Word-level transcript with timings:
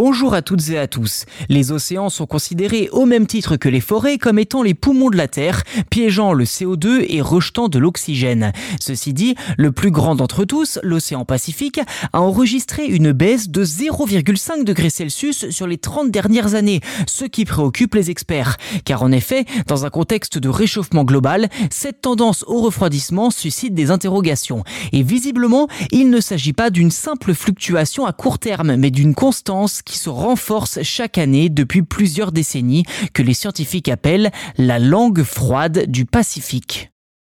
Bonjour 0.00 0.32
à 0.32 0.42
toutes 0.42 0.68
et 0.68 0.78
à 0.78 0.86
tous. 0.86 1.24
Les 1.48 1.72
océans 1.72 2.08
sont 2.08 2.26
considérés 2.26 2.88
au 2.92 3.04
même 3.04 3.26
titre 3.26 3.56
que 3.56 3.68
les 3.68 3.80
forêts 3.80 4.16
comme 4.16 4.38
étant 4.38 4.62
les 4.62 4.74
poumons 4.74 5.10
de 5.10 5.16
la 5.16 5.26
Terre, 5.26 5.64
piégeant 5.90 6.32
le 6.32 6.44
CO2 6.44 7.04
et 7.08 7.20
rejetant 7.20 7.66
de 7.66 7.80
l'oxygène. 7.80 8.52
Ceci 8.80 9.12
dit, 9.12 9.34
le 9.56 9.72
plus 9.72 9.90
grand 9.90 10.14
d'entre 10.14 10.44
tous, 10.44 10.78
l'océan 10.84 11.24
Pacifique, 11.24 11.80
a 12.12 12.20
enregistré 12.20 12.86
une 12.86 13.10
baisse 13.10 13.48
de 13.48 13.64
0,5 13.64 14.62
degrés 14.62 14.88
Celsius 14.88 15.50
sur 15.50 15.66
les 15.66 15.78
30 15.78 16.12
dernières 16.12 16.54
années, 16.54 16.80
ce 17.08 17.24
qui 17.24 17.44
préoccupe 17.44 17.96
les 17.96 18.08
experts. 18.08 18.56
Car 18.84 19.02
en 19.02 19.10
effet, 19.10 19.46
dans 19.66 19.84
un 19.84 19.90
contexte 19.90 20.38
de 20.38 20.48
réchauffement 20.48 21.02
global, 21.02 21.48
cette 21.72 22.02
tendance 22.02 22.44
au 22.46 22.60
refroidissement 22.60 23.30
suscite 23.30 23.74
des 23.74 23.90
interrogations. 23.90 24.62
Et 24.92 25.02
visiblement, 25.02 25.66
il 25.90 26.10
ne 26.10 26.20
s'agit 26.20 26.52
pas 26.52 26.70
d'une 26.70 26.92
simple 26.92 27.34
fluctuation 27.34 28.06
à 28.06 28.12
court 28.12 28.38
terme, 28.38 28.76
mais 28.76 28.92
d'une 28.92 29.16
constance 29.16 29.82
qui 29.88 29.98
se 29.98 30.10
renforce 30.10 30.82
chaque 30.82 31.18
année 31.18 31.48
depuis 31.48 31.82
plusieurs 31.82 32.30
décennies, 32.30 32.84
que 33.14 33.22
les 33.22 33.34
scientifiques 33.34 33.88
appellent 33.88 34.30
la 34.58 34.78
langue 34.78 35.22
froide 35.22 35.86
du 35.88 36.04
Pacifique. 36.04 36.90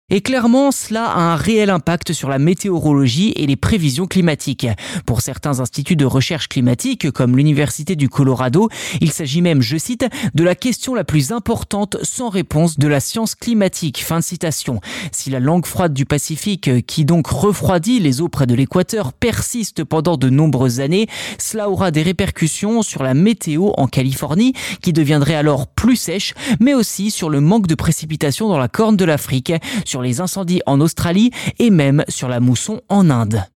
Et 0.09 0.21
clairement, 0.21 0.71
cela 0.71 1.05
a 1.07 1.19
un 1.19 1.35
réel 1.35 1.69
impact 1.69 2.13
sur 2.13 2.29
la 2.29 2.39
météorologie 2.39 3.33
et 3.35 3.45
les 3.45 3.57
prévisions 3.57 4.07
climatiques. 4.07 4.69
Pour 5.05 5.21
certains 5.21 5.59
instituts 5.59 5.97
de 5.97 6.05
recherche 6.05 6.49
climatique, 6.49 7.11
comme 7.11 7.37
l'Université 7.37 7.97
du 7.97 8.09
Colorado, 8.09 8.69
il 9.01 9.11
s'agit 9.11 9.43
même, 9.43 9.63
je 9.63 9.77
cite, 9.77 10.07
de 10.33 10.45
la 10.45 10.55
question 10.55 10.95
la 10.95 11.03
plus 11.03 11.33
importante 11.33 11.97
sans 12.05 12.29
réponse 12.29 12.79
de 12.79 12.87
la 12.87 13.01
science 13.01 13.35
climatique. 13.35 13.99
Fin 14.01 14.21
de 14.21 14.25
citation. 14.25 14.81
Si 15.11 15.29
la 15.29 15.41
langue 15.41 15.67
froide 15.67 15.93
du 15.93 16.07
Pacifique, 16.07 16.87
qui 16.87 17.05
donc 17.05 17.27
refroidit 17.27 17.99
les 17.99 18.21
eaux 18.21 18.29
près 18.29 18.47
de 18.47 18.55
l'équateur, 18.55 19.13
persiste 19.13 19.83
pendant 19.83 20.17
de 20.17 20.31
nombreuses 20.31 20.79
années, 20.79 21.09
cela 21.37 21.69
aura 21.69 21.91
des 21.91 22.03
répercussions 22.03 22.83
sur 22.83 23.03
la 23.03 23.15
météo 23.15 23.71
en 23.77 23.89
Californie, 23.89 24.53
qui 24.83 24.93
deviendrait 24.93 25.35
alors 25.35 25.67
plus 25.67 25.97
sèche, 25.97 26.33
mais 26.61 26.75
aussi 26.75 27.11
sur 27.11 27.29
le 27.29 27.41
manque 27.41 27.67
de 27.67 27.75
précipitations 27.75 28.49
dans 28.49 28.59
la 28.59 28.69
corne 28.69 28.97
de 28.97 29.05
l'Afrique, 29.05 29.53
sur 29.97 30.03
les 30.03 30.21
incendies 30.21 30.61
en 30.67 30.83
Australie 30.83 31.31
et 31.59 31.71
même 31.71 32.05
sur 32.07 32.29
la 32.29 32.39
mousson 32.39 32.83
en 32.91 33.09
Inde. 33.09 33.56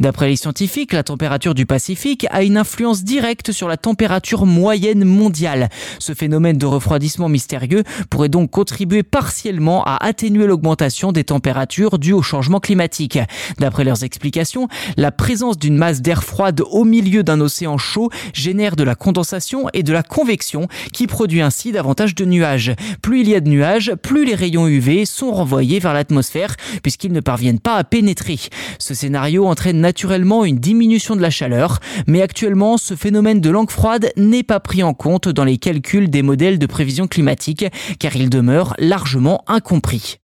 D'après 0.00 0.28
les 0.28 0.36
scientifiques, 0.36 0.92
la 0.92 1.02
température 1.02 1.54
du 1.54 1.66
Pacifique 1.66 2.24
a 2.30 2.44
une 2.44 2.56
influence 2.56 3.02
directe 3.02 3.50
sur 3.50 3.66
la 3.66 3.76
température 3.76 4.46
moyenne 4.46 5.04
mondiale. 5.04 5.70
Ce 5.98 6.14
phénomène 6.14 6.56
de 6.56 6.66
refroidissement 6.66 7.28
mystérieux 7.28 7.82
pourrait 8.08 8.28
donc 8.28 8.52
contribuer 8.52 9.02
partiellement 9.02 9.82
à 9.84 9.96
atténuer 10.00 10.46
l'augmentation 10.46 11.10
des 11.10 11.24
températures 11.24 11.98
dues 11.98 12.12
au 12.12 12.22
changement 12.22 12.60
climatique. 12.60 13.18
D'après 13.58 13.82
leurs 13.82 14.04
explications, 14.04 14.68
la 14.96 15.10
présence 15.10 15.58
d'une 15.58 15.76
masse 15.76 16.00
d'air 16.00 16.22
froide 16.22 16.62
au 16.70 16.84
milieu 16.84 17.24
d'un 17.24 17.40
océan 17.40 17.76
chaud 17.76 18.08
génère 18.32 18.76
de 18.76 18.84
la 18.84 18.94
condensation 18.94 19.66
et 19.72 19.82
de 19.82 19.92
la 19.92 20.04
convection 20.04 20.68
qui 20.92 21.08
produit 21.08 21.40
ainsi 21.40 21.72
davantage 21.72 22.14
de 22.14 22.24
nuages. 22.24 22.72
Plus 23.02 23.22
il 23.22 23.28
y 23.30 23.34
a 23.34 23.40
de 23.40 23.48
nuages, 23.48 23.94
plus 24.00 24.24
les 24.24 24.36
rayons 24.36 24.68
UV 24.68 25.06
sont 25.06 25.32
renvoyés 25.32 25.80
vers 25.80 25.92
l'atmosphère 25.92 26.54
puisqu'ils 26.84 27.12
ne 27.12 27.18
parviennent 27.18 27.58
pas 27.58 27.74
à 27.74 27.82
pénétrer. 27.82 28.38
Ce 28.78 28.94
scénario 28.94 29.44
entraîne 29.44 29.87
naturellement 29.88 30.44
une 30.44 30.58
diminution 30.58 31.16
de 31.16 31.22
la 31.22 31.30
chaleur, 31.30 31.80
mais 32.06 32.20
actuellement 32.20 32.76
ce 32.76 32.94
phénomène 32.94 33.40
de 33.40 33.48
langue 33.48 33.70
froide 33.70 34.12
n'est 34.18 34.42
pas 34.42 34.60
pris 34.60 34.82
en 34.82 34.92
compte 34.92 35.30
dans 35.30 35.44
les 35.44 35.56
calculs 35.56 36.10
des 36.10 36.20
modèles 36.20 36.58
de 36.58 36.66
prévision 36.66 37.06
climatique 37.06 37.64
car 37.98 38.14
il 38.14 38.28
demeure 38.28 38.74
largement 38.78 39.42
incompris. 39.46 40.18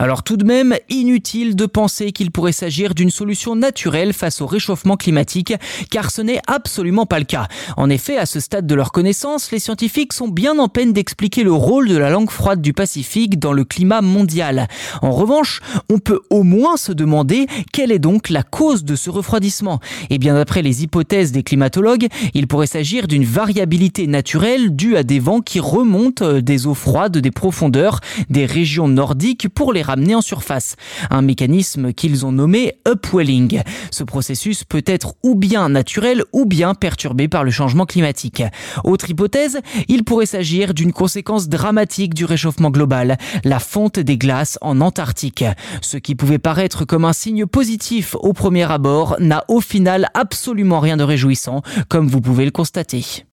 Alors 0.00 0.22
tout 0.22 0.38
de 0.38 0.46
même, 0.46 0.74
inutile 0.88 1.54
de 1.54 1.66
penser 1.66 2.12
qu'il 2.12 2.30
pourrait 2.30 2.52
s'agir 2.52 2.94
d'une 2.94 3.10
solution 3.10 3.54
naturelle 3.54 4.14
face 4.14 4.40
au 4.40 4.46
réchauffement 4.46 4.96
climatique, 4.96 5.52
car 5.90 6.10
ce 6.10 6.22
n'est 6.22 6.40
absolument 6.46 7.04
pas 7.04 7.18
le 7.18 7.26
cas. 7.26 7.48
En 7.76 7.90
effet, 7.90 8.16
à 8.16 8.24
ce 8.24 8.40
stade 8.40 8.66
de 8.66 8.74
leur 8.74 8.92
connaissance, 8.92 9.52
les 9.52 9.58
scientifiques 9.58 10.14
sont 10.14 10.28
bien 10.28 10.58
en 10.58 10.68
peine 10.68 10.94
d'expliquer 10.94 11.42
le 11.42 11.52
rôle 11.52 11.86
de 11.86 11.98
la 11.98 12.08
langue 12.08 12.30
froide 12.30 12.62
du 12.62 12.72
Pacifique 12.72 13.38
dans 13.38 13.52
le 13.52 13.62
climat 13.64 14.00
mondial. 14.00 14.68
En 15.02 15.10
revanche, 15.10 15.60
on 15.90 15.98
peut 15.98 16.22
au 16.30 16.44
moins 16.44 16.78
se 16.78 16.92
demander 16.92 17.46
quelle 17.70 17.92
est 17.92 17.98
donc 17.98 18.30
la 18.30 18.42
cause 18.42 18.84
de 18.84 18.96
ce 18.96 19.10
refroidissement. 19.10 19.80
Et 20.04 20.14
eh 20.14 20.18
bien 20.18 20.32
d'après 20.32 20.62
les 20.62 20.82
hypothèses 20.82 21.30
des 21.30 21.42
climatologues, 21.42 22.06
il 22.32 22.46
pourrait 22.46 22.66
s'agir 22.66 23.06
d'une 23.06 23.26
variabilité 23.26 24.06
naturelle 24.06 24.74
due 24.74 24.96
à 24.96 25.02
des 25.02 25.18
vents 25.18 25.42
qui 25.42 25.60
remontent 25.60 26.24
euh, 26.24 26.40
des 26.40 26.66
eaux 26.66 26.72
froides 26.72 27.18
des 27.18 27.30
profondeurs 27.30 28.00
des 28.30 28.46
régions 28.46 28.88
nordiques 28.88 29.50
pour 29.50 29.74
les 29.74 29.82
ramener 29.90 30.14
en 30.14 30.20
surface. 30.20 30.76
Un 31.10 31.22
mécanisme 31.22 31.92
qu'ils 31.92 32.24
ont 32.24 32.32
nommé 32.32 32.74
upwelling. 32.88 33.62
Ce 33.90 34.04
processus 34.04 34.62
peut 34.62 34.84
être 34.86 35.14
ou 35.24 35.34
bien 35.34 35.68
naturel 35.68 36.22
ou 36.32 36.46
bien 36.46 36.74
perturbé 36.74 37.26
par 37.26 37.42
le 37.42 37.50
changement 37.50 37.86
climatique. 37.86 38.42
Autre 38.84 39.10
hypothèse, 39.10 39.58
il 39.88 40.04
pourrait 40.04 40.26
s'agir 40.26 40.74
d'une 40.74 40.92
conséquence 40.92 41.48
dramatique 41.48 42.14
du 42.14 42.24
réchauffement 42.24 42.70
global, 42.70 43.18
la 43.44 43.58
fonte 43.58 43.98
des 43.98 44.16
glaces 44.16 44.58
en 44.60 44.80
Antarctique. 44.80 45.44
Ce 45.82 45.96
qui 45.96 46.14
pouvait 46.14 46.38
paraître 46.38 46.84
comme 46.84 47.04
un 47.04 47.12
signe 47.12 47.46
positif 47.46 48.14
au 48.20 48.32
premier 48.32 48.70
abord 48.70 49.16
n'a 49.18 49.44
au 49.48 49.60
final 49.60 50.08
absolument 50.14 50.80
rien 50.80 50.96
de 50.96 51.04
réjouissant, 51.04 51.62
comme 51.88 52.06
vous 52.06 52.20
pouvez 52.20 52.44
le 52.44 52.50
constater. 52.52 53.24